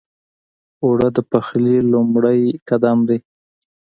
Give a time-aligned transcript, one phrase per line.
[0.83, 3.19] اوړه د پخلي لومړی قدم دی